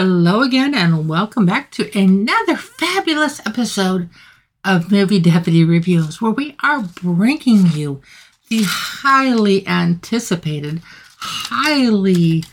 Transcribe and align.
Hello 0.00 0.42
again, 0.42 0.76
and 0.76 1.08
welcome 1.08 1.44
back 1.44 1.72
to 1.72 1.90
another 1.98 2.54
fabulous 2.54 3.44
episode 3.44 4.08
of 4.64 4.92
Movie 4.92 5.18
Deputy 5.18 5.64
Reviews, 5.64 6.22
where 6.22 6.30
we 6.30 6.54
are 6.62 6.82
bringing 7.02 7.66
you 7.72 8.00
the 8.48 8.62
highly 8.64 9.66
anticipated, 9.66 10.82
highly 11.18 12.44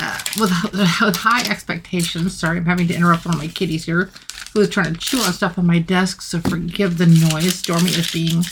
uh, 0.00 0.18
with, 0.40 0.50
with 0.72 1.16
high 1.18 1.48
expectations. 1.48 2.36
Sorry, 2.36 2.58
I'm 2.58 2.64
having 2.64 2.88
to 2.88 2.94
interrupt 2.96 3.24
one 3.24 3.36
of 3.36 3.40
my 3.40 3.46
kitties 3.46 3.84
here, 3.84 4.10
who 4.52 4.60
is 4.60 4.68
trying 4.68 4.92
to 4.92 4.98
chew 4.98 5.20
on 5.20 5.32
stuff 5.32 5.58
on 5.58 5.66
my 5.66 5.78
desk. 5.78 6.22
So 6.22 6.40
forgive 6.40 6.98
the 6.98 7.06
noise. 7.06 7.54
Stormy 7.54 7.90
is 7.90 8.10
being 8.10 8.42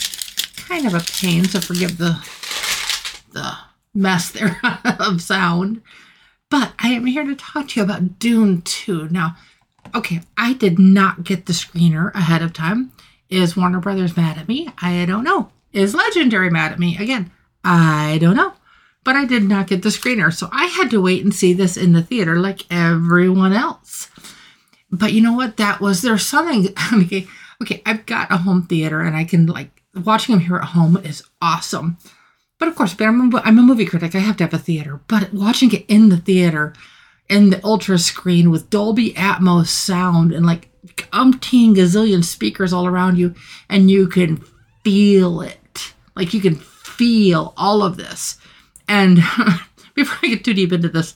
kind 0.55 0.87
of 0.87 0.93
a 0.93 1.05
pain, 1.19 1.43
so 1.43 1.59
forgive 1.59 1.97
the 1.97 2.25
the 3.33 3.57
mess 3.93 4.31
there 4.31 4.61
of 4.97 5.21
sound. 5.21 5.81
But 6.49 6.73
I 6.79 6.89
am 6.89 7.05
here 7.05 7.23
to 7.23 7.35
talk 7.35 7.69
to 7.69 7.79
you 7.79 7.83
about 7.83 8.17
Dune 8.17 8.61
2. 8.63 9.09
Now, 9.09 9.35
okay, 9.93 10.21
I 10.35 10.53
did 10.53 10.79
not 10.79 11.23
get 11.23 11.45
the 11.45 11.53
screener 11.53 12.13
ahead 12.15 12.41
of 12.41 12.53
time. 12.53 12.91
Is 13.29 13.55
Warner 13.55 13.79
Brothers 13.79 14.17
mad 14.17 14.37
at 14.39 14.47
me? 14.47 14.69
I 14.81 15.05
don't 15.05 15.23
know. 15.23 15.51
Is 15.73 15.93
Legendary 15.93 16.49
mad 16.49 16.71
at 16.71 16.79
me? 16.79 16.97
Again, 16.97 17.31
I 17.63 18.17
don't 18.19 18.35
know. 18.35 18.53
But 19.03 19.15
I 19.15 19.25
did 19.25 19.43
not 19.43 19.67
get 19.67 19.83
the 19.83 19.89
screener, 19.89 20.33
so 20.33 20.49
I 20.51 20.65
had 20.65 20.89
to 20.91 21.01
wait 21.01 21.23
and 21.23 21.33
see 21.33 21.53
this 21.53 21.77
in 21.77 21.93
the 21.93 22.01
theater 22.01 22.37
like 22.37 22.65
everyone 22.71 23.53
else. 23.53 24.09
But 24.91 25.13
you 25.13 25.21
know 25.21 25.33
what? 25.33 25.57
That 25.57 25.79
was 25.79 26.01
there's 26.01 26.25
something. 26.25 26.73
Okay, 26.93 27.27
okay, 27.61 27.81
I've 27.85 28.05
got 28.05 28.31
a 28.31 28.37
home 28.37 28.63
theater 28.63 29.01
and 29.01 29.15
I 29.15 29.23
can 29.23 29.45
like 29.45 29.83
watching 29.95 30.35
them 30.35 30.43
here 30.43 30.57
at 30.57 30.69
home 30.69 30.97
is 30.97 31.23
awesome. 31.41 31.97
But 32.59 32.67
of 32.67 32.75
course, 32.75 32.93
but 32.93 33.07
I'm 33.07 33.33
a, 33.33 33.37
I'm 33.37 33.57
a 33.57 33.63
movie 33.63 33.85
critic. 33.85 34.13
I 34.13 34.19
have 34.19 34.37
to 34.37 34.43
have 34.43 34.53
a 34.53 34.57
theater. 34.57 34.99
But 35.07 35.33
watching 35.33 35.71
it 35.73 35.85
in 35.87 36.09
the 36.09 36.17
theater, 36.17 36.73
in 37.29 37.51
the 37.51 37.63
ultra 37.63 37.97
screen 37.97 38.51
with 38.51 38.69
Dolby 38.69 39.13
Atmos 39.13 39.67
sound 39.67 40.31
and 40.31 40.45
like 40.45 40.69
umpteen 41.11 41.75
gazillion 41.75 42.23
speakers 42.23 42.73
all 42.73 42.85
around 42.85 43.17
you, 43.17 43.33
and 43.69 43.89
you 43.89 44.07
can 44.07 44.43
feel 44.83 45.41
it. 45.41 45.93
Like 46.15 46.33
you 46.33 46.41
can 46.41 46.55
feel 46.55 47.53
all 47.55 47.81
of 47.81 47.97
this. 47.97 48.37
And 48.87 49.17
before 49.95 50.17
I 50.23 50.27
get 50.27 50.43
too 50.43 50.53
deep 50.53 50.73
into 50.73 50.89
this, 50.89 51.15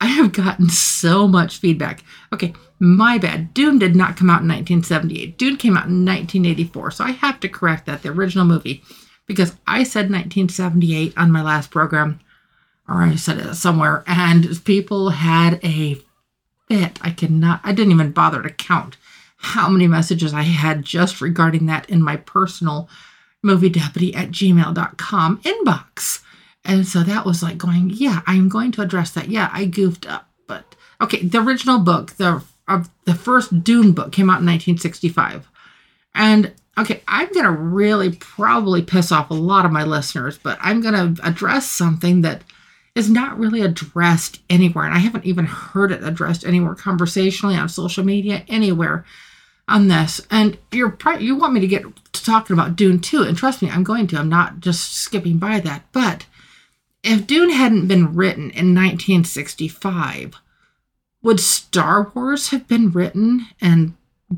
I 0.00 0.06
have 0.08 0.32
gotten 0.32 0.68
so 0.68 1.26
much 1.26 1.58
feedback. 1.58 2.04
Okay, 2.32 2.52
my 2.78 3.16
bad. 3.16 3.54
Dune 3.54 3.78
did 3.78 3.96
not 3.96 4.16
come 4.16 4.28
out 4.28 4.42
in 4.42 4.48
1978. 4.48 5.38
Dune 5.38 5.56
came 5.56 5.76
out 5.76 5.86
in 5.86 6.04
1984. 6.04 6.90
So 6.90 7.04
I 7.04 7.12
have 7.12 7.40
to 7.40 7.48
correct 7.48 7.86
that. 7.86 8.02
The 8.02 8.10
original 8.10 8.44
movie 8.44 8.82
because 9.26 9.54
I 9.66 9.84
said 9.84 10.10
1978 10.10 11.14
on 11.16 11.32
my 11.32 11.42
last 11.42 11.70
program, 11.70 12.20
or 12.88 13.02
I 13.02 13.16
said 13.16 13.38
it 13.38 13.54
somewhere, 13.54 14.04
and 14.06 14.62
people 14.64 15.10
had 15.10 15.60
a 15.64 15.98
fit. 16.68 16.98
I 17.02 17.10
cannot, 17.10 17.60
I 17.64 17.72
didn't 17.72 17.92
even 17.92 18.12
bother 18.12 18.42
to 18.42 18.50
count 18.50 18.96
how 19.36 19.68
many 19.68 19.86
messages 19.86 20.32
I 20.32 20.42
had 20.42 20.84
just 20.84 21.20
regarding 21.20 21.66
that 21.66 21.88
in 21.90 22.02
my 22.02 22.16
personal 22.16 22.88
movie 23.42 23.68
deputy 23.68 24.14
at 24.14 24.30
gmail.com 24.30 25.38
inbox. 25.38 26.22
And 26.64 26.86
so 26.86 27.02
that 27.02 27.26
was 27.26 27.42
like 27.42 27.58
going, 27.58 27.90
yeah, 27.90 28.22
I'm 28.26 28.48
going 28.48 28.72
to 28.72 28.82
address 28.82 29.10
that. 29.12 29.28
Yeah, 29.28 29.50
I 29.52 29.66
goofed 29.66 30.06
up. 30.06 30.30
But 30.46 30.74
okay, 31.00 31.22
the 31.22 31.42
original 31.42 31.78
book, 31.78 32.12
the 32.12 32.42
of 32.66 32.88
the 33.04 33.14
first 33.14 33.62
Dune 33.62 33.92
book 33.92 34.12
came 34.12 34.30
out 34.30 34.40
in 34.40 34.46
1965. 34.46 35.48
And 36.14 36.52
okay, 36.78 37.02
I'm 37.06 37.32
going 37.32 37.44
to 37.44 37.50
really 37.50 38.12
probably 38.16 38.82
piss 38.82 39.12
off 39.12 39.30
a 39.30 39.34
lot 39.34 39.64
of 39.64 39.72
my 39.72 39.84
listeners, 39.84 40.38
but 40.38 40.58
I'm 40.60 40.80
going 40.80 41.14
to 41.14 41.26
address 41.26 41.66
something 41.70 42.22
that 42.22 42.42
is 42.94 43.10
not 43.10 43.38
really 43.38 43.60
addressed 43.60 44.40
anywhere. 44.48 44.84
And 44.84 44.94
I 44.94 44.98
haven't 44.98 45.26
even 45.26 45.46
heard 45.46 45.92
it 45.92 46.04
addressed 46.04 46.44
anywhere 46.44 46.74
conversationally 46.74 47.56
on 47.56 47.68
social 47.68 48.04
media, 48.04 48.44
anywhere 48.48 49.04
on 49.68 49.88
this. 49.88 50.20
And 50.30 50.58
you're 50.70 50.96
you 51.18 51.36
want 51.36 51.54
me 51.54 51.60
to 51.60 51.66
get 51.66 51.82
to 52.12 52.24
talking 52.24 52.54
about 52.54 52.76
Dune 52.76 53.00
2, 53.00 53.22
and 53.22 53.36
trust 53.36 53.62
me, 53.62 53.70
I'm 53.70 53.84
going 53.84 54.06
to. 54.08 54.18
I'm 54.18 54.28
not 54.28 54.60
just 54.60 54.94
skipping 54.94 55.38
by 55.38 55.60
that. 55.60 55.84
But 55.92 56.26
if 57.02 57.26
Dune 57.26 57.50
hadn't 57.50 57.88
been 57.88 58.14
written 58.14 58.50
in 58.50 58.74
1965, 58.74 60.36
would 61.22 61.40
Star 61.40 62.12
Wars 62.14 62.50
have 62.50 62.68
been 62.68 62.90
written 62.90 63.46
and 63.60 63.94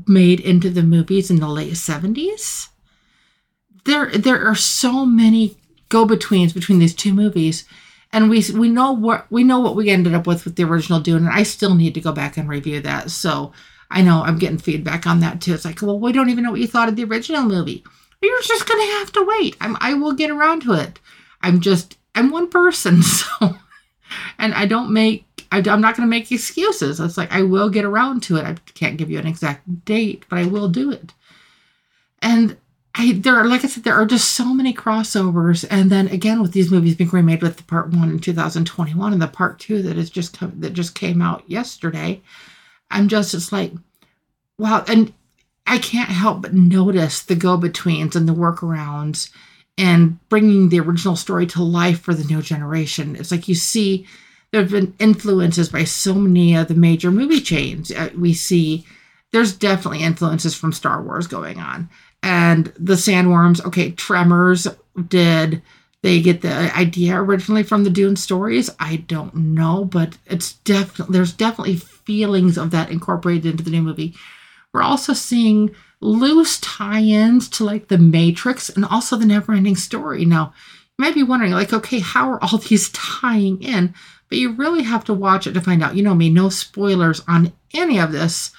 made 0.07 0.39
into 0.39 0.69
the 0.69 0.83
movies 0.83 1.29
in 1.29 1.39
the 1.39 1.47
late 1.47 1.73
70s. 1.73 2.69
There 3.85 4.11
there 4.11 4.45
are 4.45 4.55
so 4.55 5.05
many 5.05 5.57
go-betweens 5.89 6.53
between 6.53 6.79
these 6.79 6.93
two 6.93 7.13
movies 7.13 7.63
and 8.11 8.29
we 8.29 8.43
we 8.53 8.69
know 8.69 8.91
what 8.91 9.25
we 9.31 9.43
know 9.43 9.59
what 9.59 9.75
we 9.75 9.89
ended 9.89 10.13
up 10.13 10.27
with 10.27 10.45
with 10.45 10.55
the 10.55 10.63
original 10.63 10.99
Dune 10.99 11.25
and 11.25 11.33
I 11.33 11.43
still 11.43 11.75
need 11.75 11.93
to 11.93 12.01
go 12.01 12.11
back 12.11 12.37
and 12.37 12.49
review 12.49 12.81
that. 12.81 13.11
So 13.11 13.53
I 13.89 14.01
know 14.01 14.23
I'm 14.23 14.37
getting 14.37 14.57
feedback 14.57 15.07
on 15.07 15.21
that 15.21 15.41
too. 15.41 15.53
It's 15.53 15.65
like, 15.65 15.81
well, 15.81 15.99
we 15.99 16.11
don't 16.11 16.29
even 16.29 16.43
know 16.43 16.51
what 16.51 16.59
you 16.59 16.67
thought 16.67 16.89
of 16.89 16.95
the 16.95 17.05
original 17.05 17.43
movie. 17.43 17.83
You're 18.21 18.41
just 18.41 18.67
gonna 18.67 18.83
have 18.83 19.11
to 19.13 19.25
wait. 19.25 19.55
I'm 19.61 19.77
I 19.79 19.93
will 19.93 20.13
get 20.13 20.31
around 20.31 20.63
to 20.63 20.73
it. 20.73 20.99
I'm 21.41 21.61
just 21.61 21.97
I'm 22.15 22.31
one 22.31 22.49
person, 22.49 23.01
so 23.03 23.57
and 24.37 24.53
I 24.53 24.65
don't 24.65 24.91
make 24.91 25.26
I, 25.51 25.57
am 25.57 25.81
not 25.81 25.95
going 25.95 26.07
to 26.07 26.09
make 26.09 26.31
excuses. 26.31 26.99
It's 26.99 27.17
like 27.17 27.31
I 27.31 27.43
will 27.43 27.69
get 27.69 27.85
around 27.85 28.23
to 28.23 28.37
it. 28.37 28.45
I 28.45 28.55
can't 28.73 28.97
give 28.97 29.09
you 29.09 29.19
an 29.19 29.27
exact 29.27 29.85
date, 29.85 30.25
but 30.29 30.39
I 30.39 30.45
will 30.45 30.69
do 30.69 30.91
it. 30.91 31.13
And 32.21 32.57
I 32.95 33.13
there 33.13 33.35
are 33.35 33.45
like 33.45 33.63
I 33.63 33.67
said, 33.67 33.83
there 33.83 33.95
are 33.95 34.05
just 34.05 34.33
so 34.33 34.53
many 34.53 34.73
crossovers. 34.73 35.65
And 35.69 35.91
then 35.91 36.07
again, 36.07 36.41
with 36.41 36.51
these 36.51 36.71
movies 36.71 36.95
being 36.95 37.09
remade 37.09 37.41
with 37.41 37.57
the 37.57 37.63
part 37.63 37.89
one 37.89 38.09
in 38.09 38.19
2021 38.19 39.13
and 39.13 39.21
the 39.21 39.27
part 39.27 39.59
two 39.59 39.81
that 39.83 39.97
is 39.97 40.09
just 40.09 40.37
come, 40.37 40.53
that 40.59 40.73
just 40.73 40.95
came 40.95 41.21
out 41.21 41.43
yesterday, 41.49 42.21
I'm 42.89 43.07
just 43.07 43.33
it's 43.33 43.51
like, 43.51 43.73
wow. 44.57 44.83
And 44.87 45.13
I 45.67 45.77
can't 45.77 46.09
help 46.09 46.41
but 46.41 46.53
notice 46.53 47.21
the 47.21 47.35
go 47.35 47.57
betweens 47.57 48.15
and 48.15 48.27
the 48.27 48.33
workarounds 48.33 49.29
and 49.77 50.17
bringing 50.29 50.69
the 50.69 50.79
original 50.79 51.15
story 51.15 51.45
to 51.47 51.61
life 51.61 52.01
for 52.01 52.13
the 52.13 52.23
new 52.23 52.41
generation. 52.41 53.15
It's 53.15 53.31
like 53.31 53.47
you 53.47 53.55
see 53.55 54.07
there 54.51 54.61
have 54.61 54.71
been 54.71 54.93
influences 54.99 55.69
by 55.69 55.83
so 55.83 56.13
many 56.15 56.55
of 56.55 56.67
the 56.67 56.75
major 56.75 57.11
movie 57.11 57.41
chains. 57.41 57.91
Uh, 57.91 58.09
we 58.17 58.33
see 58.33 58.85
there's 59.31 59.55
definitely 59.55 60.03
influences 60.03 60.55
from 60.55 60.71
Star 60.71 61.01
Wars 61.01 61.27
going 61.27 61.59
on. 61.59 61.89
And 62.23 62.67
the 62.79 62.93
sandworms, 62.93 63.63
okay, 63.65 63.91
Tremors 63.91 64.67
did 65.07 65.61
they 66.01 66.21
get 66.21 66.41
the 66.41 66.75
idea 66.75 67.19
originally 67.19 67.63
from 67.63 67.83
the 67.83 67.89
Dune 67.89 68.15
stories? 68.15 68.69
I 68.79 68.97
don't 68.97 69.35
know, 69.35 69.85
but 69.85 70.17
it's 70.25 70.53
definitely 70.53 71.13
there's 71.13 71.33
definitely 71.33 71.75
feelings 71.75 72.57
of 72.57 72.71
that 72.71 72.89
incorporated 72.89 73.45
into 73.45 73.63
the 73.63 73.71
new 73.71 73.81
movie. 73.81 74.15
We're 74.73 74.81
also 74.81 75.13
seeing 75.13 75.75
loose 75.99 76.59
tie-ins 76.59 77.49
to 77.49 77.63
like 77.63 77.87
the 77.87 77.97
Matrix 77.97 78.69
and 78.69 78.85
also 78.85 79.17
the 79.17 79.25
never-ending 79.25 79.75
story. 79.75 80.25
Now, 80.25 80.53
you 80.97 81.05
might 81.05 81.15
be 81.15 81.23
wondering, 81.23 81.51
like, 81.51 81.73
okay, 81.73 81.99
how 81.99 82.31
are 82.31 82.43
all 82.43 82.57
these 82.69 82.89
tying 82.89 83.61
in? 83.61 83.93
but 84.29 84.37
you 84.37 84.51
really 84.51 84.83
have 84.83 85.03
to 85.05 85.13
watch 85.13 85.47
it 85.47 85.53
to 85.53 85.61
find 85.61 85.83
out. 85.83 85.95
You 85.95 86.03
know 86.03 86.15
me, 86.15 86.29
no 86.29 86.49
spoilers 86.49 87.21
on 87.27 87.53
any 87.73 87.99
of 87.99 88.11
this, 88.11 88.51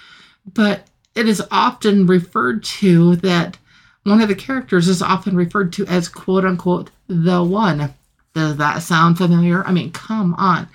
but 0.52 0.86
it 1.14 1.28
is 1.28 1.42
often 1.50 2.06
referred 2.06 2.64
to 2.64 3.16
that 3.16 3.58
one 4.04 4.20
of 4.20 4.28
the 4.28 4.34
characters 4.34 4.88
is 4.88 5.02
often 5.02 5.36
referred 5.36 5.72
to 5.74 5.86
as 5.86 6.08
quote 6.08 6.44
unquote 6.44 6.90
the 7.08 7.42
one. 7.42 7.94
Does 8.34 8.56
that 8.56 8.82
sound 8.82 9.18
familiar? 9.18 9.64
I 9.64 9.72
mean, 9.72 9.90
come 9.90 10.34
on. 10.34 10.68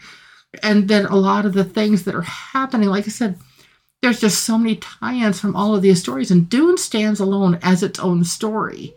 And 0.62 0.88
then 0.88 1.06
a 1.06 1.16
lot 1.16 1.46
of 1.46 1.54
the 1.54 1.64
things 1.64 2.04
that 2.04 2.16
are 2.16 2.22
happening, 2.22 2.90
like 2.90 3.06
I 3.06 3.10
said, 3.10 3.40
there's 4.02 4.20
just 4.20 4.44
so 4.44 4.58
many 4.58 4.76
tie 4.76 5.16
ins 5.16 5.40
from 5.40 5.56
all 5.56 5.74
of 5.74 5.82
these 5.82 6.02
stories, 6.02 6.30
and 6.30 6.50
Dune 6.50 6.78
stands 6.78 7.20
alone 7.20 7.58
as 7.62 7.82
its 7.82 8.00
own 8.00 8.24
story 8.26 8.94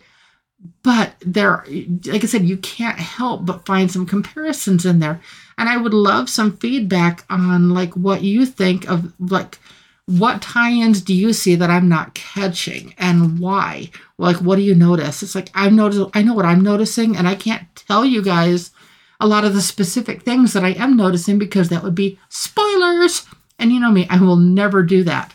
but 0.83 1.15
there 1.21 1.65
like 2.07 2.25
i 2.25 2.27
said 2.27 2.45
you 2.45 2.57
can't 2.59 2.99
help 2.99 3.45
but 3.45 3.67
find 3.67 3.91
some 3.91 4.07
comparisons 4.07 4.87
in 4.87 5.01
there. 5.01 5.21
And 5.59 5.69
i 5.69 5.77
would 5.77 5.95
love 5.95 6.29
some 6.29 6.57
feedback 6.57 7.25
on 7.29 7.71
like 7.71 7.95
what 7.95 8.23
you 8.23 8.47
think 8.47 8.89
of 8.89 9.13
like 9.19 9.59
what 10.07 10.41
tie-ins 10.41 11.03
do 11.03 11.13
you 11.13 11.33
see 11.33 11.57
that 11.57 11.71
i'm 11.71 11.89
not 11.89 12.15
catching 12.15 12.95
and 12.97 13.39
why? 13.39 13.91
Like 14.19 14.37
what 14.37 14.57
do 14.57 14.63
you 14.63 14.75
notice? 14.75 15.23
It's 15.23 15.35
like 15.35 15.51
i'm 15.55 15.77
noticing 15.77 16.11
i 16.15 16.23
know 16.23 16.35
what 16.35 16.47
i'm 16.47 16.63
noticing 16.63 17.17
and 17.17 17.29
i 17.29 17.35
can't 17.35 17.67
tell 17.75 18.05
you 18.05 18.23
guys 18.23 18.71
a 19.19 19.27
lot 19.27 19.45
of 19.45 19.55
the 19.55 19.63
specific 19.63 20.23
things 20.23 20.53
that 20.53 20.65
i 20.65 20.71
am 20.71 20.97
noticing 20.97 21.39
because 21.39 21.69
that 21.69 21.83
would 21.83 21.95
be 21.95 22.19
spoilers. 22.29 23.27
And 23.59 23.73
you 23.73 23.81
know 23.81 23.91
me 23.91 24.07
i 24.09 24.19
will 24.21 24.37
never 24.37 24.83
do 24.83 25.03
that. 25.05 25.35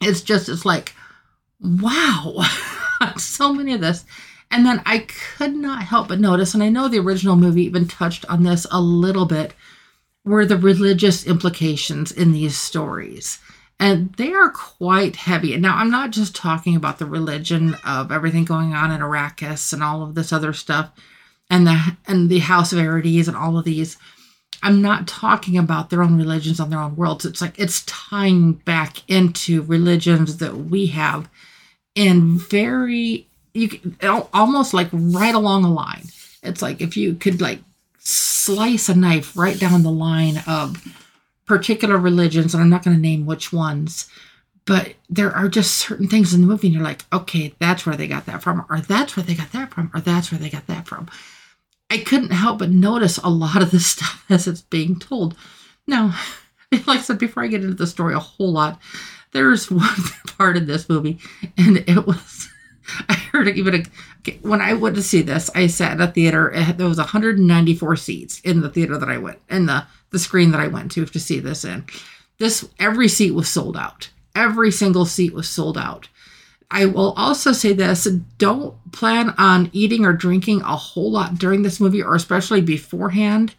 It's 0.00 0.20
just 0.22 0.48
it's 0.48 0.64
like 0.64 0.94
wow 1.60 2.44
so 3.16 3.52
many 3.52 3.74
of 3.74 3.80
this. 3.80 4.04
And 4.50 4.64
then 4.64 4.82
I 4.86 5.00
could 5.00 5.54
not 5.54 5.82
help 5.82 6.08
but 6.08 6.20
notice, 6.20 6.54
and 6.54 6.62
I 6.62 6.70
know 6.70 6.88
the 6.88 7.00
original 7.00 7.36
movie 7.36 7.64
even 7.64 7.86
touched 7.86 8.24
on 8.26 8.42
this 8.42 8.66
a 8.70 8.80
little 8.80 9.26
bit, 9.26 9.52
were 10.24 10.46
the 10.46 10.56
religious 10.56 11.26
implications 11.26 12.12
in 12.12 12.32
these 12.32 12.56
stories. 12.56 13.38
And 13.80 14.12
they 14.14 14.32
are 14.32 14.50
quite 14.50 15.16
heavy. 15.16 15.52
And 15.52 15.62
now 15.62 15.76
I'm 15.76 15.90
not 15.90 16.10
just 16.10 16.34
talking 16.34 16.74
about 16.74 16.98
the 16.98 17.06
religion 17.06 17.76
of 17.86 18.10
everything 18.10 18.44
going 18.44 18.74
on 18.74 18.90
in 18.90 19.00
Arrakis 19.00 19.72
and 19.72 19.82
all 19.82 20.02
of 20.02 20.14
this 20.14 20.32
other 20.32 20.52
stuff 20.52 20.90
and 21.50 21.66
the 21.66 21.96
and 22.06 22.28
the 22.28 22.40
House 22.40 22.72
of 22.72 22.78
Atreides 22.78 23.28
and 23.28 23.36
all 23.36 23.58
of 23.58 23.64
these. 23.64 23.96
I'm 24.62 24.82
not 24.82 25.06
talking 25.06 25.56
about 25.56 25.90
their 25.90 26.02
own 26.02 26.18
religions 26.18 26.58
on 26.58 26.70
their 26.70 26.80
own 26.80 26.96
worlds. 26.96 27.24
It's 27.24 27.40
like 27.40 27.58
it's 27.58 27.84
tying 27.84 28.54
back 28.54 29.08
into 29.08 29.62
religions 29.62 30.38
that 30.38 30.56
we 30.56 30.86
have 30.86 31.28
in 31.98 32.38
very 32.38 33.26
you 33.54 33.80
almost 34.32 34.72
like 34.72 34.88
right 34.92 35.34
along 35.34 35.64
a 35.64 35.72
line. 35.72 36.04
It's 36.44 36.62
like 36.62 36.80
if 36.80 36.96
you 36.96 37.14
could 37.14 37.40
like 37.40 37.58
slice 37.98 38.88
a 38.88 38.94
knife 38.94 39.36
right 39.36 39.58
down 39.58 39.82
the 39.82 39.90
line 39.90 40.40
of 40.46 40.86
particular 41.44 41.98
religions, 41.98 42.54
and 42.54 42.62
I'm 42.62 42.70
not 42.70 42.84
going 42.84 42.96
to 42.96 43.02
name 43.02 43.26
which 43.26 43.52
ones, 43.52 44.08
but 44.64 44.94
there 45.10 45.34
are 45.34 45.48
just 45.48 45.74
certain 45.74 46.06
things 46.06 46.32
in 46.32 46.40
the 46.40 46.46
movie, 46.46 46.68
and 46.68 46.74
you're 46.74 46.84
like, 46.84 47.04
okay, 47.12 47.52
that's 47.58 47.84
where 47.84 47.96
they 47.96 48.06
got 48.06 48.26
that 48.26 48.42
from, 48.44 48.64
or 48.70 48.80
that's 48.80 49.16
where 49.16 49.24
they 49.24 49.34
got 49.34 49.50
that 49.50 49.74
from, 49.74 49.90
or 49.92 50.00
that's 50.00 50.30
where 50.30 50.38
they 50.38 50.50
got 50.50 50.68
that 50.68 50.86
from. 50.86 51.08
I 51.90 51.98
couldn't 51.98 52.30
help 52.30 52.60
but 52.60 52.70
notice 52.70 53.18
a 53.18 53.28
lot 53.28 53.60
of 53.60 53.72
this 53.72 53.86
stuff 53.96 54.24
as 54.28 54.46
it's 54.46 54.62
being 54.62 55.00
told. 55.00 55.36
Now, 55.88 56.16
like 56.72 57.00
I 57.00 57.02
said, 57.02 57.18
before 57.18 57.42
I 57.42 57.48
get 57.48 57.62
into 57.62 57.74
the 57.74 57.88
story 57.88 58.14
a 58.14 58.20
whole 58.20 58.52
lot, 58.52 58.80
there's 59.32 59.70
one 59.70 60.02
part 60.36 60.56
in 60.56 60.66
this 60.66 60.88
movie, 60.88 61.18
and 61.56 61.78
it 61.88 62.06
was. 62.06 62.48
I 63.10 63.12
heard 63.12 63.48
it 63.48 63.58
even 63.58 63.84
when 64.40 64.62
I 64.62 64.72
went 64.72 64.96
to 64.96 65.02
see 65.02 65.20
this. 65.20 65.50
I 65.54 65.66
sat 65.66 65.92
in 65.92 66.00
a 66.00 66.10
theater. 66.10 66.54
There 66.74 66.88
was 66.88 66.96
194 66.96 67.96
seats 67.96 68.40
in 68.40 68.62
the 68.62 68.70
theater 68.70 68.96
that 68.96 69.10
I 69.10 69.18
went, 69.18 69.40
in 69.50 69.66
the 69.66 69.86
the 70.10 70.18
screen 70.18 70.52
that 70.52 70.60
I 70.60 70.68
went 70.68 70.92
to 70.92 71.04
to 71.04 71.20
see 71.20 71.38
this 71.38 71.64
in. 71.64 71.84
This 72.38 72.66
every 72.78 73.08
seat 73.08 73.32
was 73.32 73.48
sold 73.48 73.76
out. 73.76 74.08
Every 74.34 74.70
single 74.70 75.04
seat 75.04 75.34
was 75.34 75.48
sold 75.48 75.76
out. 75.76 76.08
I 76.70 76.86
will 76.86 77.12
also 77.12 77.52
say 77.52 77.72
this 77.72 78.04
don't 78.36 78.74
plan 78.92 79.30
on 79.38 79.70
eating 79.72 80.04
or 80.04 80.12
drinking 80.12 80.62
a 80.62 80.76
whole 80.76 81.10
lot 81.10 81.38
during 81.38 81.62
this 81.62 81.80
movie, 81.80 82.02
or 82.02 82.14
especially 82.14 82.60
beforehand, 82.60 83.54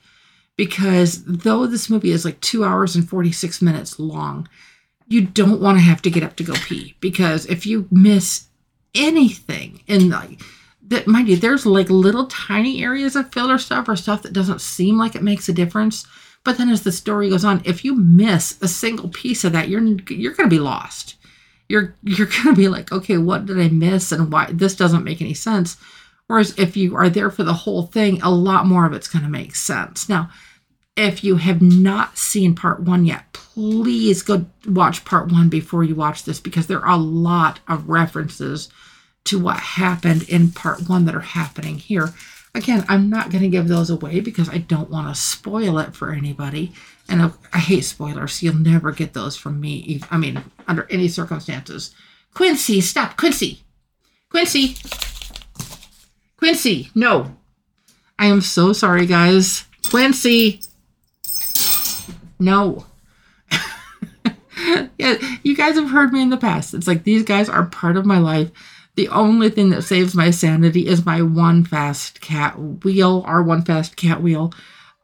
because 0.56 1.24
though 1.26 1.66
this 1.66 1.90
movie 1.90 2.12
is 2.12 2.24
like 2.24 2.40
two 2.42 2.64
hours 2.64 2.96
and 2.96 3.08
46 3.08 3.62
minutes 3.62 4.00
long, 4.00 4.48
you 5.10 5.22
don't 5.22 5.60
want 5.60 5.78
to 5.78 5.84
have 5.84 6.02
to 6.04 6.10
get 6.10 6.24
up 6.24 6.38
to 6.38 6.44
go 6.44 6.54
pee. 6.54 6.96
Because 7.02 7.46
if 7.48 7.66
you 7.66 7.88
miss 7.92 8.48
anything 8.96 9.82
in 9.88 10.10
like, 10.10 10.42
that 10.88 11.08
mind 11.08 11.28
you, 11.28 11.36
there's 11.36 11.66
like 11.66 11.90
little 11.90 12.28
tiny 12.28 12.84
areas 12.84 13.16
of 13.16 13.32
filler 13.34 13.58
stuff 13.58 13.90
or 13.90 13.96
stuff 13.96 14.24
that 14.24 14.34
doesn't 14.34 14.62
seem 14.62 14.98
like 14.98 15.16
it 15.16 15.24
makes 15.24 15.50
a 15.50 15.54
difference. 15.54 16.08
But 16.46 16.58
then 16.58 16.70
as 16.70 16.84
the 16.84 16.92
story 16.92 17.30
goes 17.30 17.44
on, 17.44 17.62
if 17.66 17.84
you 17.84 17.96
miss 17.96 18.60
a 18.62 18.68
single 18.68 19.10
piece 19.10 19.44
of 19.44 19.52
that, 19.52 19.68
you're 19.68 19.84
you're 20.10 20.34
gonna 20.34 20.48
be 20.48 20.60
lost 20.60 21.16
you're 21.70 21.96
you're 22.04 22.28
going 22.28 22.48
to 22.48 22.56
be 22.56 22.68
like, 22.68 22.92
okay, 22.92 23.18
what 23.18 23.46
did 23.46 23.60
I 23.60 23.70
miss 23.70 24.12
and 24.12 24.32
why 24.32 24.50
this 24.52 24.76
doesn't 24.76 25.06
make 25.06 25.22
any 25.22 25.36
sense. 25.36 25.78
Whereas 26.28 26.58
if 26.60 26.76
you 26.76 26.96
are 26.96 27.10
there 27.10 27.32
for 27.32 27.44
the 27.44 27.54
whole 27.54 27.84
thing, 27.84 28.22
a 28.22 28.30
lot 28.30 28.66
more 28.66 28.86
of 28.86 28.94
it's 28.94 29.08
going 29.08 29.24
to 29.24 29.32
make 29.32 29.56
sense. 29.56 30.10
Now, 30.10 30.30
if 31.00 31.24
you 31.24 31.38
have 31.38 31.62
not 31.62 32.18
seen 32.18 32.56
part 32.56 32.82
one 32.82 33.06
yet, 33.06 33.32
please 33.32 34.22
go 34.22 34.46
watch 34.68 35.06
part 35.06 35.32
one 35.32 35.48
before 35.48 35.84
you 35.84 35.96
watch 35.96 36.26
this 36.26 36.42
because 36.42 36.68
there 36.68 36.86
are 36.86 36.96
a 36.96 37.02
lot 37.02 37.62
of 37.70 37.88
references 37.88 38.68
to 39.24 39.40
what 39.40 39.58
happened 39.58 40.24
in 40.24 40.52
part 40.52 40.90
one 40.90 41.06
that 41.06 41.16
are 41.16 41.22
happening 41.22 41.78
here. 41.78 42.14
Again, 42.54 42.84
I'm 42.90 43.10
not 43.10 43.32
going 43.32 43.44
to 43.44 43.50
give 43.50 43.68
those 43.68 43.90
away 43.90 44.20
because 44.20 44.50
I 44.50 44.58
don't 44.58 44.90
want 44.90 45.08
to 45.08 45.22
spoil 45.22 45.78
it 45.80 45.96
for 45.96 46.12
anybody. 46.12 46.74
And 47.08 47.32
I 47.54 47.60
hate 47.60 47.86
spoilers. 47.86 48.44
You'll 48.44 48.56
never 48.56 48.92
get 48.92 49.14
those 49.14 49.38
from 49.38 49.62
me. 49.62 50.02
I 50.12 50.18
mean, 50.18 50.44
under 50.68 50.86
any 50.90 51.08
circumstances. 51.08 51.96
Quincy, 52.34 52.82
stop. 52.82 53.18
Quincy. 53.18 53.64
Quincy. 54.30 54.76
Quincy, 56.38 56.90
no. 56.94 57.38
I 58.18 58.26
am 58.26 58.42
so 58.42 58.74
sorry, 58.74 59.06
guys. 59.06 59.66
Quincy. 59.90 60.62
No. 62.40 62.86
yeah, 64.98 65.18
you 65.44 65.56
guys 65.56 65.76
have 65.76 65.90
heard 65.90 66.14
me 66.14 66.22
in 66.22 66.30
the 66.30 66.38
past. 66.38 66.74
It's 66.74 66.88
like 66.88 67.04
these 67.04 67.24
guys 67.24 67.50
are 67.50 67.66
part 67.66 67.98
of 67.98 68.06
my 68.06 68.20
life. 68.20 68.50
The 68.96 69.10
only 69.10 69.50
thing 69.50 69.70
that 69.70 69.84
saves 69.84 70.16
my 70.16 70.32
sanity 70.32 70.88
is 70.88 71.06
my 71.06 71.22
one 71.22 71.64
fast 71.64 72.22
cat 72.22 72.60
wheel, 72.84 73.24
our 73.26 73.42
one 73.42 73.64
fast 73.64 73.96
cat 73.96 74.22
wheel. 74.22 74.54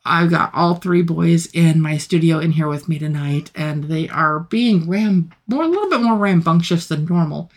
I've 0.03 0.29
got 0.29 0.53
all 0.53 0.75
three 0.75 1.01
boys 1.01 1.47
in 1.47 1.81
my 1.81 1.97
studio 1.97 2.37
in 2.39 2.51
here 2.51 2.67
with 2.67 2.87
me 2.87 2.99
tonight, 2.99 3.51
and 3.55 3.85
they 3.85 4.07
are 4.09 4.41
being 4.41 4.87
ram 4.87 5.31
more 5.47 5.63
a 5.63 5.67
little 5.67 5.89
bit 5.89 6.01
more 6.01 6.17
rambunctious 6.17 6.87
than 6.87 7.05
normal. 7.05 7.51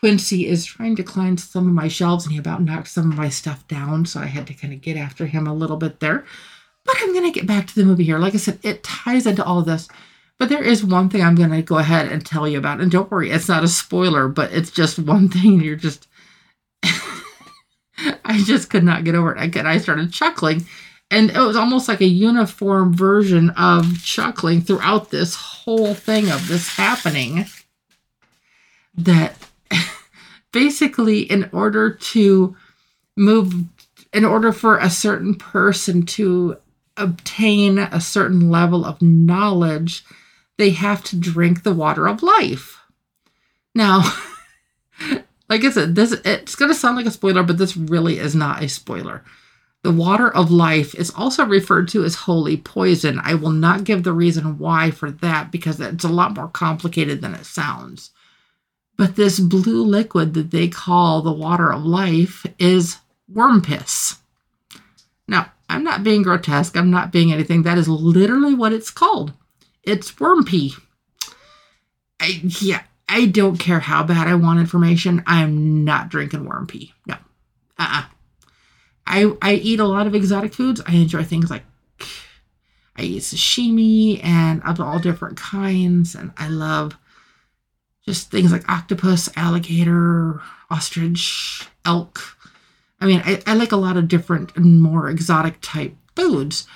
Quincy 0.00 0.46
is 0.46 0.64
trying 0.64 0.96
to 0.96 1.02
climb 1.02 1.36
some 1.36 1.68
of 1.68 1.74
my 1.74 1.88
shelves, 1.88 2.24
and 2.24 2.32
he 2.32 2.38
about 2.38 2.62
knocked 2.62 2.88
some 2.88 3.12
of 3.12 3.18
my 3.18 3.28
stuff 3.28 3.66
down, 3.68 4.06
so 4.06 4.20
I 4.20 4.26
had 4.26 4.46
to 4.46 4.54
kind 4.54 4.72
of 4.72 4.80
get 4.80 4.96
after 4.96 5.26
him 5.26 5.46
a 5.46 5.54
little 5.54 5.76
bit 5.76 6.00
there. 6.00 6.24
But 6.84 6.96
I'm 7.00 7.14
gonna 7.14 7.32
get 7.32 7.46
back 7.46 7.66
to 7.68 7.74
the 7.74 7.84
movie 7.84 8.04
here. 8.04 8.18
Like 8.18 8.34
I 8.34 8.38
said, 8.38 8.58
it 8.62 8.82
ties 8.82 9.26
into 9.26 9.44
all 9.44 9.60
of 9.60 9.66
this. 9.66 9.88
But 10.42 10.48
there 10.48 10.64
is 10.64 10.84
one 10.84 11.08
thing 11.08 11.22
I'm 11.22 11.36
going 11.36 11.52
to 11.52 11.62
go 11.62 11.78
ahead 11.78 12.10
and 12.10 12.26
tell 12.26 12.48
you 12.48 12.58
about. 12.58 12.80
And 12.80 12.90
don't 12.90 13.08
worry, 13.08 13.30
it's 13.30 13.48
not 13.48 13.62
a 13.62 13.68
spoiler, 13.68 14.26
but 14.26 14.52
it's 14.52 14.72
just 14.72 14.98
one 14.98 15.28
thing. 15.28 15.60
You're 15.60 15.76
just. 15.76 16.08
I 18.24 18.42
just 18.44 18.68
could 18.68 18.82
not 18.82 19.04
get 19.04 19.14
over 19.14 19.36
it. 19.36 19.40
Again, 19.40 19.68
I 19.68 19.78
started 19.78 20.12
chuckling. 20.12 20.66
And 21.12 21.30
it 21.30 21.38
was 21.38 21.54
almost 21.54 21.86
like 21.86 22.00
a 22.00 22.06
uniform 22.06 22.92
version 22.92 23.50
of 23.50 24.02
chuckling 24.02 24.62
throughout 24.62 25.10
this 25.10 25.36
whole 25.36 25.94
thing 25.94 26.28
of 26.28 26.48
this 26.48 26.74
happening. 26.74 27.44
That 28.96 29.36
basically, 30.52 31.20
in 31.20 31.48
order 31.52 31.88
to 31.88 32.56
move, 33.16 33.54
in 34.12 34.24
order 34.24 34.50
for 34.50 34.78
a 34.78 34.90
certain 34.90 35.36
person 35.36 36.04
to 36.06 36.56
obtain 36.96 37.78
a 37.78 38.00
certain 38.00 38.50
level 38.50 38.84
of 38.84 39.00
knowledge, 39.02 40.04
they 40.58 40.70
have 40.70 41.02
to 41.04 41.16
drink 41.16 41.62
the 41.62 41.72
water 41.72 42.06
of 42.06 42.22
life. 42.22 42.80
Now, 43.74 44.02
like 45.48 45.64
I 45.64 45.70
said, 45.70 45.94
this 45.94 46.12
it's 46.24 46.54
going 46.54 46.70
to 46.70 46.74
sound 46.74 46.96
like 46.96 47.06
a 47.06 47.10
spoiler, 47.10 47.42
but 47.42 47.58
this 47.58 47.76
really 47.76 48.18
is 48.18 48.34
not 48.34 48.62
a 48.62 48.68
spoiler. 48.68 49.24
The 49.82 49.92
water 49.92 50.32
of 50.32 50.50
life 50.52 50.94
is 50.94 51.10
also 51.10 51.44
referred 51.44 51.88
to 51.88 52.04
as 52.04 52.14
holy 52.14 52.56
poison. 52.56 53.20
I 53.22 53.34
will 53.34 53.50
not 53.50 53.82
give 53.82 54.04
the 54.04 54.12
reason 54.12 54.58
why 54.58 54.92
for 54.92 55.10
that 55.10 55.50
because 55.50 55.80
it's 55.80 56.04
a 56.04 56.08
lot 56.08 56.36
more 56.36 56.48
complicated 56.48 57.20
than 57.20 57.34
it 57.34 57.46
sounds. 57.46 58.12
But 58.96 59.16
this 59.16 59.40
blue 59.40 59.82
liquid 59.82 60.34
that 60.34 60.52
they 60.52 60.68
call 60.68 61.22
the 61.22 61.32
water 61.32 61.72
of 61.72 61.84
life 61.84 62.46
is 62.60 62.98
worm 63.26 63.62
piss. 63.62 64.21
I'm 65.72 65.84
not 65.84 66.04
being 66.04 66.22
grotesque, 66.22 66.76
I'm 66.76 66.90
not 66.90 67.12
being 67.12 67.32
anything. 67.32 67.62
That 67.62 67.78
is 67.78 67.88
literally 67.88 68.54
what 68.54 68.74
it's 68.74 68.90
called. 68.90 69.32
It's 69.82 70.20
worm 70.20 70.44
pee. 70.44 70.74
I, 72.20 72.40
yeah, 72.60 72.82
I 73.08 73.26
don't 73.26 73.56
care 73.56 73.80
how 73.80 74.02
bad 74.04 74.28
I 74.28 74.34
want 74.34 74.60
information. 74.60 75.22
I'm 75.26 75.82
not 75.84 76.10
drinking 76.10 76.44
worm 76.44 76.66
pee. 76.66 76.92
No. 77.06 77.14
Uh-uh. 77.78 78.04
I, 79.06 79.32
I 79.40 79.54
eat 79.54 79.80
a 79.80 79.86
lot 79.86 80.06
of 80.06 80.14
exotic 80.14 80.52
foods. 80.52 80.82
I 80.86 80.92
enjoy 80.92 81.24
things 81.24 81.50
like 81.50 81.64
I 82.94 83.02
eat 83.02 83.22
sashimi 83.22 84.22
and 84.22 84.62
of 84.64 84.78
all 84.78 84.98
different 84.98 85.38
kinds. 85.38 86.14
And 86.14 86.32
I 86.36 86.48
love 86.48 86.96
just 88.06 88.30
things 88.30 88.52
like 88.52 88.68
octopus, 88.68 89.30
alligator, 89.36 90.42
ostrich, 90.70 91.66
elk. 91.86 92.36
I 93.02 93.06
mean, 93.06 93.22
I, 93.24 93.42
I 93.46 93.54
like 93.54 93.72
a 93.72 93.76
lot 93.76 93.96
of 93.96 94.06
different 94.06 94.56
and 94.56 94.80
more 94.80 95.10
exotic 95.10 95.56
type 95.60 95.96
foods. 96.14 96.66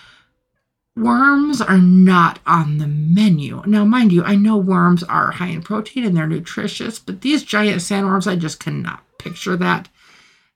Worms 0.97 1.61
are 1.61 1.79
not 1.79 2.41
on 2.47 2.79
the 2.79 2.89
menu. 2.89 3.63
Now, 3.67 3.85
mind 3.85 4.13
you, 4.13 4.25
I 4.25 4.35
know 4.35 4.57
worms 4.57 5.03
are 5.05 5.31
high 5.31 5.49
in 5.49 5.63
protein 5.63 6.05
and 6.05 6.17
they're 6.17 6.27
nutritious, 6.27 6.99
but 6.99 7.21
these 7.21 7.45
giant 7.45 7.83
sandworms, 7.83 8.27
I 8.27 8.35
just 8.35 8.59
cannot 8.59 9.05
picture 9.19 9.57
that. 9.57 9.89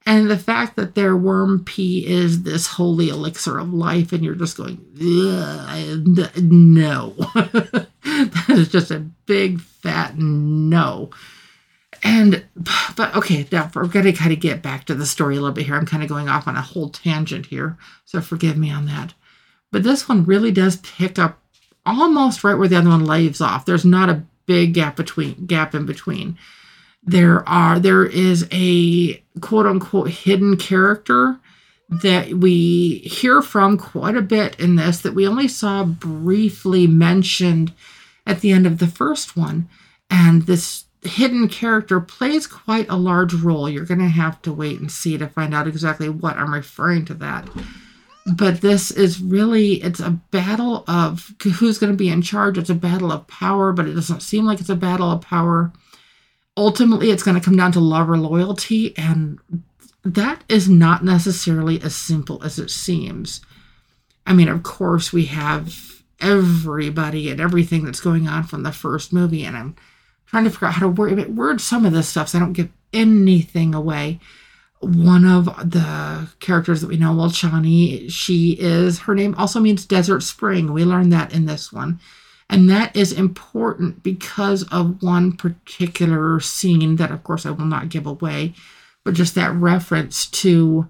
And 0.06 0.30
the 0.30 0.38
fact 0.38 0.76
that 0.76 0.94
their 0.94 1.14
worm 1.14 1.62
pee 1.64 2.06
is 2.06 2.42
this 2.42 2.66
holy 2.66 3.10
elixir 3.10 3.58
of 3.58 3.74
life, 3.74 4.12
and 4.12 4.24
you're 4.24 4.34
just 4.34 4.56
going, 4.56 4.84
no. 6.40 7.10
that 7.34 8.46
is 8.48 8.68
just 8.68 8.90
a 8.90 9.00
big 9.26 9.60
fat 9.60 10.16
no. 10.18 11.10
And, 12.02 12.44
but 12.96 13.14
okay, 13.14 13.46
now 13.52 13.70
we're 13.74 13.86
going 13.86 14.06
to 14.06 14.12
kind 14.12 14.32
of 14.32 14.40
get 14.40 14.62
back 14.62 14.86
to 14.86 14.94
the 14.94 15.06
story 15.06 15.36
a 15.36 15.40
little 15.40 15.54
bit 15.54 15.66
here. 15.66 15.76
I'm 15.76 15.86
kind 15.86 16.02
of 16.02 16.08
going 16.08 16.28
off 16.28 16.48
on 16.48 16.56
a 16.56 16.62
whole 16.62 16.88
tangent 16.88 17.46
here, 17.46 17.76
so 18.04 18.20
forgive 18.20 18.56
me 18.56 18.70
on 18.70 18.86
that. 18.86 19.14
But 19.70 19.82
this 19.82 20.08
one 20.08 20.24
really 20.24 20.50
does 20.50 20.78
pick 20.78 21.18
up 21.18 21.40
almost 21.84 22.42
right 22.42 22.54
where 22.54 22.68
the 22.68 22.76
other 22.76 22.88
one 22.88 23.06
leaves 23.06 23.40
off. 23.40 23.66
There's 23.66 23.84
not 23.84 24.08
a 24.08 24.22
big 24.46 24.74
gap 24.74 24.96
between 24.96 25.46
gap 25.46 25.74
in 25.74 25.86
between. 25.86 26.38
There 27.02 27.48
are 27.48 27.78
there 27.78 28.04
is 28.04 28.46
a 28.52 29.22
quote 29.40 29.66
unquote 29.66 30.10
hidden 30.10 30.56
character 30.56 31.38
that 31.88 32.34
we 32.34 32.98
hear 32.98 33.42
from 33.42 33.76
quite 33.76 34.16
a 34.16 34.22
bit 34.22 34.58
in 34.60 34.76
this 34.76 35.00
that 35.00 35.14
we 35.14 35.26
only 35.26 35.48
saw 35.48 35.84
briefly 35.84 36.86
mentioned 36.86 37.72
at 38.26 38.40
the 38.40 38.52
end 38.52 38.66
of 38.66 38.78
the 38.78 38.86
first 38.86 39.36
one. 39.36 39.68
And 40.10 40.42
this 40.42 40.84
hidden 41.02 41.48
character 41.48 42.00
plays 42.00 42.46
quite 42.46 42.88
a 42.88 42.96
large 42.96 43.34
role. 43.34 43.68
You're 43.68 43.84
going 43.86 44.00
to 44.00 44.08
have 44.08 44.40
to 44.42 44.52
wait 44.52 44.80
and 44.80 44.90
see 44.90 45.16
to 45.18 45.28
find 45.28 45.54
out 45.54 45.66
exactly 45.66 46.08
what 46.08 46.36
I'm 46.36 46.52
referring 46.52 47.04
to 47.06 47.14
that. 47.14 47.48
but 48.36 48.60
this 48.60 48.90
is 48.90 49.20
really 49.20 49.82
it's 49.82 50.00
a 50.00 50.10
battle 50.30 50.84
of 50.86 51.32
who's 51.42 51.78
going 51.78 51.92
to 51.92 51.96
be 51.96 52.10
in 52.10 52.20
charge 52.22 52.58
it's 52.58 52.70
a 52.70 52.74
battle 52.74 53.10
of 53.10 53.26
power 53.26 53.72
but 53.72 53.88
it 53.88 53.94
doesn't 53.94 54.20
seem 54.20 54.44
like 54.44 54.60
it's 54.60 54.68
a 54.68 54.76
battle 54.76 55.10
of 55.10 55.22
power 55.22 55.72
ultimately 56.56 57.10
it's 57.10 57.22
going 57.22 57.34
to 57.38 57.44
come 57.44 57.56
down 57.56 57.72
to 57.72 57.80
love 57.80 58.10
or 58.10 58.18
loyalty 58.18 58.96
and 58.98 59.38
that 60.04 60.44
is 60.48 60.68
not 60.68 61.02
necessarily 61.02 61.80
as 61.82 61.94
simple 61.96 62.42
as 62.44 62.58
it 62.58 62.70
seems 62.70 63.40
i 64.26 64.32
mean 64.34 64.48
of 64.48 64.62
course 64.62 65.12
we 65.12 65.24
have 65.24 66.02
everybody 66.20 67.30
and 67.30 67.40
everything 67.40 67.84
that's 67.84 68.00
going 68.00 68.28
on 68.28 68.42
from 68.44 68.62
the 68.62 68.72
first 68.72 69.12
movie 69.14 69.44
and 69.44 69.56
i'm 69.56 69.74
trying 70.30 70.44
to 70.44 70.50
figure 70.50 70.68
out 70.68 70.74
how 70.74 70.80
to 70.80 70.88
word, 70.88 71.36
word 71.36 71.60
some 71.60 71.84
of 71.84 71.92
this 71.92 72.08
stuff 72.08 72.28
so 72.28 72.38
i 72.38 72.40
don't 72.40 72.52
give 72.52 72.70
anything 72.92 73.74
away 73.74 74.18
one 74.80 75.26
of 75.26 75.44
the 75.70 76.28
characters 76.40 76.80
that 76.80 76.88
we 76.88 76.96
know, 76.96 77.14
well, 77.14 77.28
Chani, 77.28 78.10
she 78.10 78.56
is, 78.58 79.00
her 79.00 79.14
name 79.14 79.34
also 79.36 79.60
means 79.60 79.84
desert 79.84 80.22
spring. 80.22 80.72
We 80.72 80.84
learned 80.84 81.12
that 81.12 81.34
in 81.34 81.44
this 81.44 81.70
one. 81.70 82.00
And 82.48 82.68
that 82.70 82.96
is 82.96 83.12
important 83.12 84.02
because 84.02 84.64
of 84.72 85.02
one 85.02 85.32
particular 85.32 86.40
scene 86.40 86.96
that, 86.96 87.12
of 87.12 87.22
course, 87.22 87.44
I 87.44 87.50
will 87.50 87.66
not 87.66 87.90
give 87.90 88.06
away, 88.06 88.54
but 89.04 89.14
just 89.14 89.34
that 89.34 89.52
reference 89.52 90.26
to 90.26 90.88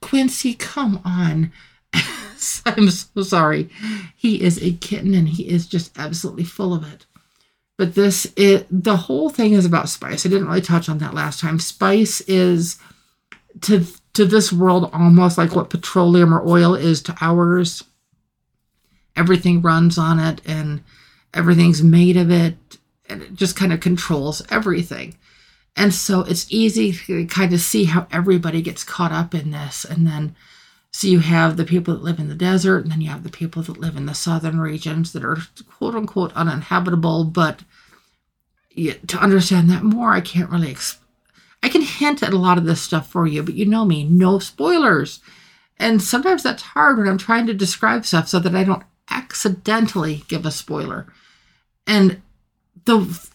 Quincy, 0.00 0.54
come 0.54 1.00
on. 1.04 1.52
I'm 2.66 2.88
so 2.88 3.22
sorry. 3.22 3.68
He 4.16 4.40
is 4.40 4.62
a 4.62 4.72
kitten 4.72 5.12
and 5.12 5.28
he 5.28 5.48
is 5.48 5.66
just 5.66 5.98
absolutely 5.98 6.44
full 6.44 6.72
of 6.72 6.90
it. 6.90 7.04
But 7.80 7.94
this 7.94 8.30
it 8.36 8.66
the 8.70 8.94
whole 8.94 9.30
thing 9.30 9.54
is 9.54 9.64
about 9.64 9.88
spice. 9.88 10.26
I 10.26 10.28
didn't 10.28 10.48
really 10.48 10.60
touch 10.60 10.90
on 10.90 10.98
that 10.98 11.14
last 11.14 11.40
time. 11.40 11.58
Spice 11.58 12.20
is 12.20 12.78
to 13.62 13.86
to 14.12 14.26
this 14.26 14.52
world 14.52 14.90
almost 14.92 15.38
like 15.38 15.54
what 15.54 15.70
petroleum 15.70 16.34
or 16.34 16.46
oil 16.46 16.74
is 16.74 17.00
to 17.04 17.16
ours. 17.22 17.82
Everything 19.16 19.62
runs 19.62 19.96
on 19.96 20.18
it 20.18 20.42
and 20.44 20.84
everything's 21.32 21.82
made 21.82 22.18
of 22.18 22.30
it 22.30 22.76
and 23.08 23.22
it 23.22 23.34
just 23.34 23.56
kind 23.56 23.72
of 23.72 23.80
controls 23.80 24.42
everything. 24.50 25.16
And 25.74 25.94
so 25.94 26.20
it's 26.20 26.52
easy 26.52 26.92
to 26.92 27.24
kind 27.28 27.54
of 27.54 27.60
see 27.60 27.84
how 27.84 28.06
everybody 28.12 28.60
gets 28.60 28.84
caught 28.84 29.10
up 29.10 29.34
in 29.34 29.52
this. 29.52 29.86
And 29.86 30.06
then, 30.06 30.36
so 30.92 31.06
you 31.06 31.20
have 31.20 31.56
the 31.56 31.64
people 31.64 31.94
that 31.94 32.02
live 32.02 32.18
in 32.18 32.28
the 32.28 32.34
desert, 32.34 32.82
and 32.82 32.90
then 32.90 33.00
you 33.00 33.10
have 33.10 33.22
the 33.22 33.30
people 33.30 33.62
that 33.62 33.78
live 33.78 33.96
in 33.96 34.06
the 34.06 34.14
southern 34.14 34.58
regions 34.58 35.12
that 35.12 35.24
are 35.24 35.38
quote 35.68 35.94
unquote 35.94 36.32
uninhabitable, 36.34 37.24
but 37.24 37.62
to 39.06 39.18
understand 39.18 39.70
that 39.70 39.84
more, 39.84 40.12
I 40.12 40.20
can't 40.20 40.50
really. 40.50 40.74
Exp- 40.74 40.98
I 41.62 41.68
can 41.68 41.82
hint 41.82 42.22
at 42.22 42.32
a 42.32 42.38
lot 42.38 42.58
of 42.58 42.64
this 42.64 42.80
stuff 42.80 43.08
for 43.08 43.26
you, 43.26 43.42
but 43.42 43.54
you 43.54 43.66
know 43.66 43.84
me, 43.84 44.04
no 44.04 44.38
spoilers. 44.38 45.20
And 45.78 46.02
sometimes 46.02 46.42
that's 46.42 46.62
hard 46.62 46.98
when 46.98 47.06
I'm 47.08 47.18
trying 47.18 47.46
to 47.46 47.54
describe 47.54 48.06
stuff 48.06 48.28
so 48.28 48.38
that 48.38 48.54
I 48.54 48.64
don't 48.64 48.84
accidentally 49.10 50.24
give 50.28 50.46
a 50.46 50.50
spoiler. 50.50 51.06
And 51.86 52.22
the 52.84 53.28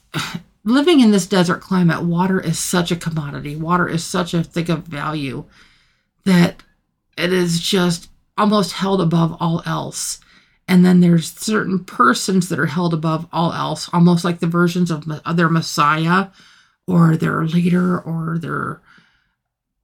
living 0.63 0.99
in 0.99 1.11
this 1.11 1.27
desert 1.27 1.61
climate, 1.61 2.03
water 2.03 2.39
is 2.39 2.57
such 2.57 2.91
a 2.91 2.95
commodity. 2.95 3.55
Water 3.55 3.87
is 3.87 4.03
such 4.03 4.33
a 4.33 4.43
thing 4.43 4.71
of 4.71 4.85
value 4.85 5.45
that 6.23 6.63
it 7.17 7.31
is 7.31 7.59
just 7.59 8.09
almost 8.37 8.73
held 8.73 9.01
above 9.01 9.37
all 9.39 9.61
else. 9.65 10.19
And 10.67 10.83
then 10.83 10.99
there's 10.99 11.31
certain 11.31 11.83
persons 11.83 12.49
that 12.49 12.59
are 12.59 12.65
held 12.65 12.93
above 12.93 13.27
all 13.31 13.53
else 13.53 13.89
almost 13.93 14.23
like 14.25 14.39
the 14.39 14.47
versions 14.47 14.89
of 14.89 15.05
their 15.35 15.49
messiah 15.49 16.27
or 16.87 17.15
their 17.15 17.43
leader 17.45 17.99
or 17.99 18.37
their 18.39 18.81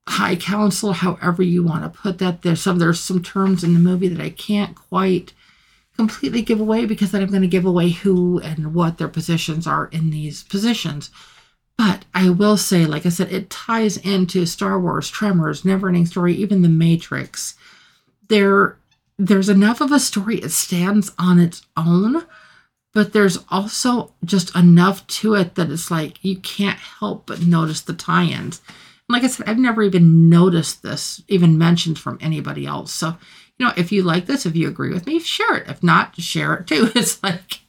high 0.09 0.35
council 0.35 0.93
however 0.93 1.43
you 1.43 1.63
want 1.63 1.83
to 1.83 1.99
put 1.99 2.17
that. 2.17 2.41
There's 2.41 2.61
some 2.61 2.79
there's 2.79 2.99
some 2.99 3.21
terms 3.21 3.63
in 3.63 3.73
the 3.73 3.79
movie 3.79 4.07
that 4.07 4.21
i 4.23 4.29
can't 4.29 4.75
quite 4.75 5.33
completely 5.95 6.41
give 6.41 6.59
away 6.59 6.85
because 6.85 7.11
then 7.11 7.21
i'm 7.21 7.29
going 7.29 7.41
to 7.41 7.47
give 7.47 7.65
away 7.65 7.89
who 7.89 8.39
and 8.39 8.73
what 8.73 8.97
their 8.97 9.07
positions 9.07 9.67
are 9.67 9.87
in 9.87 10.09
these 10.09 10.43
positions 10.43 11.11
but 11.81 12.05
i 12.13 12.29
will 12.29 12.57
say 12.57 12.85
like 12.85 13.07
i 13.07 13.09
said 13.09 13.31
it 13.31 13.49
ties 13.49 13.97
into 13.97 14.45
star 14.45 14.79
wars 14.79 15.09
tremors 15.09 15.63
neverending 15.63 16.07
story 16.07 16.35
even 16.35 16.61
the 16.61 16.69
matrix. 16.69 17.55
There 18.27 18.77
there's 19.17 19.49
enough 19.49 19.81
of 19.81 19.91
a 19.91 19.99
story 19.99 20.37
it 20.37 20.51
stands 20.51 21.11
on 21.17 21.39
its 21.39 21.65
own 21.75 22.23
but 22.93 23.13
there's 23.13 23.39
also 23.49 24.13
just 24.23 24.55
enough 24.55 25.07
to 25.07 25.33
it 25.33 25.55
that 25.55 25.71
it's 25.71 25.89
like 25.89 26.23
you 26.23 26.37
can't 26.37 26.77
help 26.77 27.25
but 27.25 27.41
notice 27.41 27.81
the 27.81 27.93
tie-ins. 27.93 28.61
And 28.67 29.13
like 29.15 29.23
i 29.23 29.27
said 29.27 29.49
i've 29.49 29.57
never 29.57 29.81
even 29.81 30.29
noticed 30.29 30.83
this 30.83 31.23
even 31.27 31.57
mentioned 31.57 31.97
from 31.97 32.19
anybody 32.21 32.67
else. 32.67 32.93
So 32.93 33.17
you 33.57 33.65
know 33.65 33.73
if 33.75 33.91
you 33.91 34.03
like 34.03 34.27
this 34.27 34.45
if 34.45 34.55
you 34.55 34.67
agree 34.67 34.93
with 34.93 35.07
me 35.07 35.19
share 35.19 35.57
it. 35.57 35.67
If 35.67 35.81
not 35.81 36.15
share 36.21 36.53
it 36.53 36.67
too. 36.67 36.91
It's 36.95 37.23
like 37.23 37.61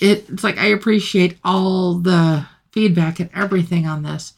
it, 0.00 0.30
it's 0.30 0.44
like 0.44 0.56
i 0.56 0.66
appreciate 0.66 1.36
all 1.44 1.98
the 1.98 2.46
feedback 2.78 3.18
and 3.18 3.30
everything 3.34 3.86
on 3.86 4.02
this 4.04 4.34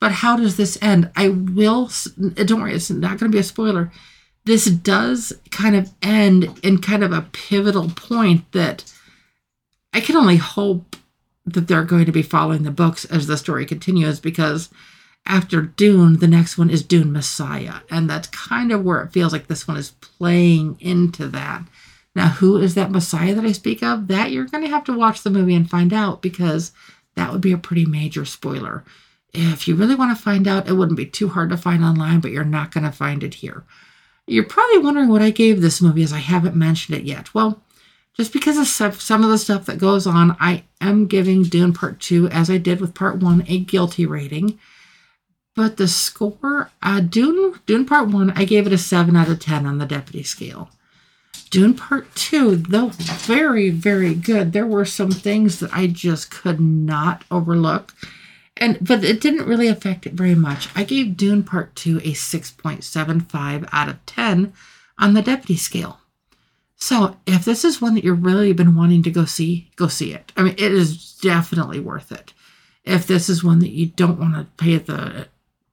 but 0.00 0.12
how 0.12 0.36
does 0.36 0.56
this 0.56 0.78
end 0.80 1.10
i 1.16 1.28
will 1.28 1.90
don't 2.34 2.62
worry 2.62 2.74
it's 2.74 2.90
not 2.90 3.18
going 3.18 3.30
to 3.30 3.36
be 3.36 3.38
a 3.38 3.42
spoiler 3.42 3.90
this 4.44 4.66
does 4.66 5.32
kind 5.50 5.74
of 5.74 5.90
end 6.02 6.58
in 6.62 6.78
kind 6.78 7.02
of 7.02 7.12
a 7.12 7.26
pivotal 7.32 7.90
point 7.90 8.50
that 8.52 8.84
I 9.92 10.00
can 10.00 10.16
only 10.16 10.36
hope 10.36 10.96
that 11.46 11.68
they're 11.68 11.84
going 11.84 12.06
to 12.06 12.12
be 12.12 12.22
following 12.22 12.62
the 12.62 12.70
books 12.70 13.04
as 13.06 13.26
the 13.26 13.36
story 13.36 13.64
continues 13.64 14.20
because 14.20 14.70
after 15.26 15.62
Dune, 15.62 16.18
the 16.18 16.28
next 16.28 16.58
one 16.58 16.68
is 16.68 16.82
Dune 16.82 17.12
Messiah. 17.12 17.76
And 17.90 18.08
that's 18.08 18.28
kind 18.28 18.72
of 18.72 18.84
where 18.84 19.02
it 19.02 19.12
feels 19.12 19.32
like 19.32 19.46
this 19.46 19.66
one 19.66 19.78
is 19.78 19.92
playing 19.92 20.76
into 20.80 21.28
that. 21.28 21.64
Now, 22.14 22.28
who 22.28 22.58
is 22.58 22.74
that 22.74 22.90
Messiah 22.90 23.34
that 23.34 23.44
I 23.44 23.52
speak 23.52 23.82
of? 23.82 24.08
That 24.08 24.30
you're 24.30 24.44
going 24.44 24.62
to 24.64 24.70
have 24.70 24.84
to 24.84 24.92
watch 24.92 25.22
the 25.22 25.30
movie 25.30 25.54
and 25.54 25.68
find 25.68 25.92
out 25.92 26.22
because 26.22 26.72
that 27.16 27.32
would 27.32 27.40
be 27.40 27.52
a 27.52 27.58
pretty 27.58 27.86
major 27.86 28.24
spoiler. 28.24 28.84
If 29.32 29.66
you 29.66 29.74
really 29.74 29.94
want 29.94 30.16
to 30.16 30.22
find 30.22 30.46
out, 30.46 30.68
it 30.68 30.74
wouldn't 30.74 30.96
be 30.96 31.06
too 31.06 31.28
hard 31.28 31.50
to 31.50 31.56
find 31.56 31.84
online, 31.84 32.20
but 32.20 32.30
you're 32.30 32.44
not 32.44 32.70
going 32.70 32.84
to 32.84 32.92
find 32.92 33.22
it 33.22 33.34
here. 33.34 33.64
You're 34.26 34.44
probably 34.44 34.78
wondering 34.78 35.08
what 35.08 35.22
I 35.22 35.30
gave 35.30 35.60
this 35.60 35.82
movie 35.82 36.02
as 36.02 36.12
I 36.12 36.18
haven't 36.18 36.56
mentioned 36.56 36.98
it 36.98 37.04
yet. 37.04 37.34
Well, 37.34 37.60
just 38.16 38.32
because 38.32 38.80
of 38.80 39.00
some 39.00 39.24
of 39.24 39.30
the 39.30 39.38
stuff 39.38 39.66
that 39.66 39.78
goes 39.78 40.06
on, 40.06 40.36
I 40.38 40.64
am 40.80 41.06
giving 41.06 41.42
Dune 41.42 41.72
Part 41.72 42.00
2, 42.00 42.28
as 42.28 42.48
I 42.48 42.58
did 42.58 42.80
with 42.80 42.94
Part 42.94 43.16
1, 43.16 43.44
a 43.48 43.58
guilty 43.58 44.06
rating. 44.06 44.58
But 45.56 45.76
the 45.76 45.88
score, 45.88 46.70
uh, 46.80 47.00
Dune, 47.00 47.60
Dune 47.66 47.86
Part 47.86 48.08
1, 48.08 48.30
I 48.36 48.44
gave 48.44 48.66
it 48.66 48.72
a 48.72 48.78
7 48.78 49.14
out 49.16 49.28
of 49.28 49.40
10 49.40 49.66
on 49.66 49.78
the 49.78 49.86
deputy 49.86 50.22
scale. 50.22 50.70
Dune 51.54 51.74
Part 51.74 52.12
2, 52.16 52.56
though 52.56 52.88
very, 52.88 53.70
very 53.70 54.12
good, 54.12 54.52
there 54.52 54.66
were 54.66 54.84
some 54.84 55.12
things 55.12 55.60
that 55.60 55.72
I 55.72 55.86
just 55.86 56.28
could 56.28 56.58
not 56.58 57.24
overlook 57.30 57.94
and 58.56 58.76
but 58.80 59.04
it 59.04 59.20
didn't 59.20 59.46
really 59.46 59.68
affect 59.68 60.04
it 60.04 60.14
very 60.14 60.34
much. 60.34 60.68
I 60.74 60.82
gave 60.82 61.16
Dune 61.16 61.44
Part 61.44 61.76
2 61.76 61.98
a 61.98 62.12
6.75 62.12 63.68
out 63.70 63.88
of 63.88 64.04
10 64.04 64.52
on 64.98 65.14
the 65.14 65.22
deputy 65.22 65.56
scale. 65.56 66.00
So, 66.74 67.18
if 67.24 67.44
this 67.44 67.64
is 67.64 67.80
one 67.80 67.94
that 67.94 68.02
you've 68.02 68.24
really 68.24 68.52
been 68.52 68.74
wanting 68.74 69.04
to 69.04 69.10
go 69.12 69.24
see, 69.24 69.70
go 69.76 69.86
see 69.86 70.12
it. 70.12 70.32
I 70.36 70.42
mean, 70.42 70.54
it 70.54 70.72
is 70.72 71.14
definitely 71.20 71.78
worth 71.78 72.10
it. 72.10 72.32
If 72.82 73.06
this 73.06 73.28
is 73.28 73.44
one 73.44 73.60
that 73.60 73.70
you 73.70 73.86
don't 73.86 74.18
want 74.18 74.34
to 74.34 74.46
pay 74.56 74.78
the 74.78 75.28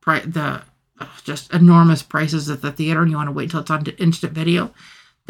the 0.06 0.62
uh, 1.00 1.08
just 1.24 1.52
enormous 1.52 2.04
prices 2.04 2.52
at 2.52 2.62
the 2.62 2.72
theater 2.72 3.02
and 3.02 3.10
you 3.10 3.18
want 3.18 3.30
to 3.30 3.34
wait 3.34 3.50
till 3.50 3.62
it's 3.62 3.72
on 3.72 3.84
instant 3.98 4.34
video, 4.34 4.72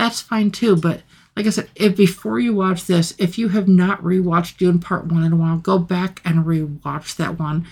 that's 0.01 0.20
fine 0.20 0.50
too. 0.50 0.75
But 0.75 1.03
like 1.36 1.46
I 1.46 1.50
said, 1.50 1.70
if 1.75 1.96
before 1.96 2.39
you 2.39 2.55
watch 2.55 2.86
this, 2.86 3.13
if 3.20 3.38
you 3.38 3.50
have 3.50 3.67
not 3.67 4.01
rewatched 4.01 4.58
Dune 4.58 4.79
Part 4.79 5.05
One 5.05 5.24
in 5.24 5.34
a 5.34 5.36
while, 5.36 5.58
go 5.58 5.77
back 5.77 6.22
and 6.25 6.43
rewatch 6.43 7.15
that 7.17 7.38
one 7.39 7.67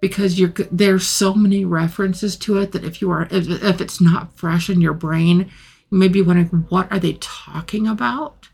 because 0.00 0.40
you're 0.40 0.54
there's 0.70 1.06
so 1.06 1.34
many 1.34 1.64
references 1.64 2.36
to 2.36 2.58
it 2.58 2.72
that 2.72 2.84
if 2.84 3.02
you 3.02 3.10
are 3.10 3.28
if, 3.30 3.48
if 3.48 3.80
it's 3.80 4.00
not 4.00 4.36
fresh 4.36 4.70
in 4.70 4.80
your 4.80 4.94
brain, 4.94 5.50
you 5.90 5.98
may 5.98 6.08
be 6.08 6.22
wondering 6.22 6.66
what 6.70 6.90
are 6.90 6.98
they 6.98 7.18
talking 7.20 7.86
about. 7.86 8.48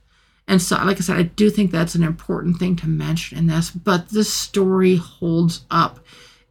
And 0.48 0.60
so, 0.60 0.74
like 0.84 0.96
I 0.96 1.00
said, 1.00 1.16
I 1.16 1.22
do 1.22 1.48
think 1.48 1.70
that's 1.70 1.94
an 1.94 2.02
important 2.02 2.58
thing 2.58 2.74
to 2.76 2.88
mention 2.88 3.38
in 3.38 3.46
this. 3.46 3.70
But 3.70 4.08
this 4.08 4.32
story 4.32 4.96
holds 4.96 5.64
up, 5.70 6.00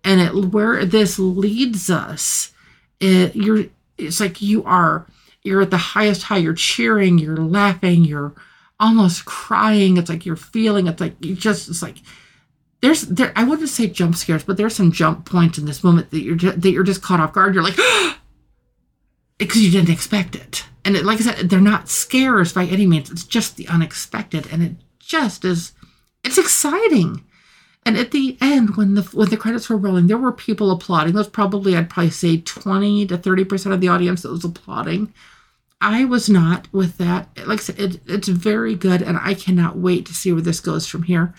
and 0.06 0.22
it 0.22 0.54
where 0.54 0.86
this 0.86 1.20
leads 1.20 1.90
us, 1.90 2.54
it 3.02 3.36
you're 3.36 3.66
it's 3.98 4.22
like 4.22 4.42
you 4.42 4.64
are 4.64 5.06
you're 5.44 5.62
at 5.62 5.72
the 5.72 5.78
highest 5.78 6.24
high. 6.24 6.38
You're 6.38 6.54
cheering, 6.54 7.18
you're 7.18 7.38
laughing, 7.38 8.04
you're 8.04 8.34
almost 8.80 9.26
crying. 9.26 9.98
It's 9.98 10.10
like 10.10 10.26
you're 10.26 10.36
feeling. 10.36 10.88
It's 10.88 11.02
like 11.02 11.24
you 11.24 11.36
just. 11.36 11.70
It's 11.70 11.82
like 11.82 11.98
there's 12.82 13.02
there. 13.04 13.34
I 13.36 13.44
wouldn't 13.44 13.70
say 13.70 13.88
jump 13.88 14.16
scares, 14.16 14.44
but 14.44 14.58
there's 14.58 14.76
some 14.76 14.92
jump 14.92 15.26
points 15.26 15.58
in 15.58 15.66
this 15.66 15.84
moment 15.84 16.12
that 16.12 16.22
you're 16.22 16.36
just, 16.36 16.62
that 16.62 16.72
you're 16.72 16.84
just 16.84 17.02
caught 17.02 17.20
off 17.20 17.34
guard. 17.34 17.54
You're 17.54 17.64
like 17.64 17.78
because 19.38 19.64
you 19.64 19.72
didn't 19.72 19.94
expect 19.94 20.36
it. 20.36 20.66
And 20.86 20.96
it, 20.96 21.06
like 21.06 21.20
I 21.20 21.24
said, 21.24 21.50
they're 21.50 21.60
not 21.60 21.90
scares 21.90 22.54
by 22.54 22.66
any 22.66 22.86
means. 22.86 23.12
It's 23.12 23.26
just 23.26 23.58
the 23.58 23.68
unexpected, 23.68 24.48
and 24.52 24.64
it 24.64 24.76
just 25.00 25.46
is. 25.46 25.74
It's 26.24 26.38
exciting 26.38 27.24
And 27.90 27.98
at 27.98 28.12
the 28.12 28.38
end, 28.40 28.78
when 28.78 28.94
the 28.94 29.02
when 29.02 29.30
the 29.30 29.36
credits 29.36 29.68
were 29.68 29.76
rolling, 29.76 30.06
there 30.06 30.18
were 30.20 30.32
people 30.32 30.70
applauding. 30.70 31.14
There 31.14 31.22
was 31.22 31.28
probably 31.28 31.76
I'd 31.76 31.90
probably 31.90 32.12
say 32.12 32.38
twenty 32.38 33.08
to 33.08 33.18
thirty 33.18 33.44
percent 33.44 33.74
of 33.74 33.82
the 33.82 33.88
audience 33.88 34.22
that 34.22 34.30
was 34.30 34.46
applauding. 34.46 35.12
I 35.82 36.06
was 36.06 36.30
not 36.30 36.72
with 36.72 37.00
that. 37.00 37.30
Like 37.48 37.58
I 37.58 37.64
said, 37.64 37.80
it, 37.80 38.02
it's 38.06 38.28
very 38.28 38.76
good, 38.76 39.02
and 39.02 39.18
I 39.20 39.34
cannot 39.34 39.80
wait 39.80 40.06
to 40.06 40.14
see 40.14 40.32
where 40.32 40.44
this 40.44 40.60
goes 40.60 40.86
from 40.86 41.02
here. 41.02 41.34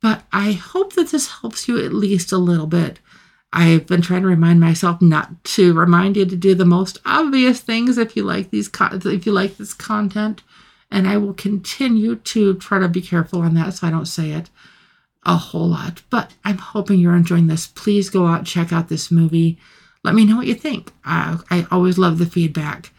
But 0.00 0.22
I 0.32 0.52
hope 0.52 0.94
that 0.94 1.10
this 1.10 1.40
helps 1.42 1.68
you 1.68 1.84
at 1.84 1.92
least 1.92 2.32
a 2.32 2.38
little 2.38 2.66
bit. 2.66 2.98
I've 3.52 3.86
been 3.86 4.00
trying 4.00 4.22
to 4.22 4.28
remind 4.28 4.60
myself 4.60 5.02
not 5.02 5.44
to 5.56 5.74
remind 5.74 6.16
you 6.16 6.24
to 6.24 6.36
do 6.36 6.54
the 6.54 6.64
most 6.64 6.96
obvious 7.04 7.60
things 7.60 7.98
if 7.98 8.16
you 8.16 8.22
like 8.22 8.48
these 8.48 8.70
if 8.80 9.26
you 9.26 9.32
like 9.32 9.58
this 9.58 9.74
content, 9.74 10.42
and 10.90 11.06
I 11.06 11.18
will 11.18 11.34
continue 11.34 12.16
to 12.16 12.54
try 12.54 12.78
to 12.78 12.88
be 12.88 13.02
careful 13.02 13.42
on 13.42 13.52
that 13.56 13.74
so 13.74 13.86
I 13.86 13.90
don't 13.90 14.06
say 14.06 14.30
it 14.30 14.48
a 15.26 15.36
whole 15.36 15.68
lot. 15.68 16.02
But 16.08 16.32
I'm 16.44 16.58
hoping 16.58 17.00
you're 17.00 17.16
enjoying 17.16 17.48
this. 17.48 17.66
Please 17.66 18.08
go 18.08 18.26
out 18.26 18.46
check 18.46 18.72
out 18.72 18.88
this 18.88 19.10
movie. 19.10 19.58
Let 20.02 20.14
me 20.14 20.24
know 20.24 20.36
what 20.36 20.46
you 20.46 20.54
think. 20.54 20.92
I, 21.04 21.38
I 21.50 21.66
always 21.70 21.98
love 21.98 22.18
the 22.18 22.26
feedback. 22.26 22.92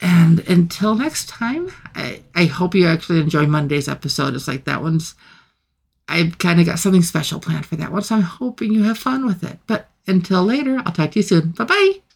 And 0.00 0.40
until 0.48 0.94
next 0.94 1.28
time, 1.28 1.72
I, 1.94 2.22
I 2.34 2.44
hope 2.44 2.74
you 2.74 2.86
actually 2.86 3.20
enjoy 3.20 3.46
Monday's 3.46 3.88
episode. 3.88 4.34
It's 4.34 4.48
like 4.48 4.64
that 4.64 4.82
one's, 4.82 5.14
I've 6.08 6.38
kind 6.38 6.60
of 6.60 6.66
got 6.66 6.78
something 6.78 7.02
special 7.02 7.40
planned 7.40 7.66
for 7.66 7.76
that 7.76 7.90
one. 7.90 8.02
So 8.02 8.16
I'm 8.16 8.22
hoping 8.22 8.72
you 8.72 8.82
have 8.82 8.98
fun 8.98 9.24
with 9.24 9.42
it. 9.42 9.58
But 9.66 9.88
until 10.06 10.44
later, 10.44 10.82
I'll 10.84 10.92
talk 10.92 11.12
to 11.12 11.18
you 11.20 11.22
soon. 11.22 11.50
Bye 11.50 11.64
bye. 11.64 12.11